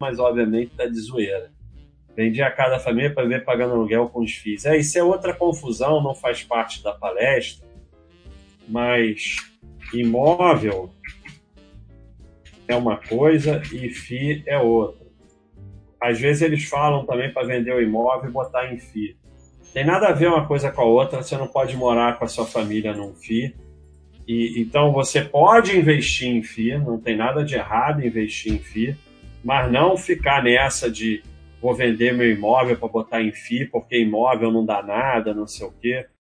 [0.00, 1.50] mas obviamente está de zoeira.
[2.14, 4.64] Vendi a cada família para ver pagando aluguel com os FIIs.
[4.64, 7.66] É, isso é outra confusão, não faz parte da palestra,
[8.68, 9.36] mas
[9.92, 10.90] imóvel
[12.68, 15.06] é uma coisa e FII é outra.
[16.00, 19.16] Às vezes eles falam também para vender o imóvel e botar em FII.
[19.72, 22.28] Tem nada a ver uma coisa com a outra, você não pode morar com a
[22.28, 23.54] sua família num FII.
[24.26, 28.58] E, então você pode investir em FII, não tem nada de errado em investir em
[28.58, 28.96] FII,
[29.46, 31.22] mas não ficar nessa de
[31.62, 35.68] vou vender meu imóvel para botar em FII, porque imóvel não dá nada, não sei
[35.68, 36.06] o quê.